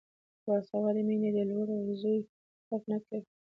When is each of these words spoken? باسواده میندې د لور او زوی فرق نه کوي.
باسواده 0.45 1.01
میندې 1.07 1.29
د 1.33 1.37
لور 1.49 1.67
او 1.75 1.81
زوی 2.01 2.17
فرق 2.67 2.83
نه 2.91 2.97
کوي. 3.05 3.19